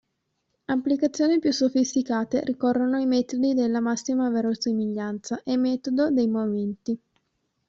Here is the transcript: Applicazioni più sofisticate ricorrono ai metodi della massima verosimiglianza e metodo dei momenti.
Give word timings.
Applicazioni 0.65 1.37
più 1.37 1.51
sofisticate 1.51 2.41
ricorrono 2.43 2.95
ai 2.95 3.05
metodi 3.05 3.53
della 3.53 3.79
massima 3.79 4.31
verosimiglianza 4.31 5.43
e 5.43 5.55
metodo 5.57 6.09
dei 6.09 6.27
momenti. 6.27 6.99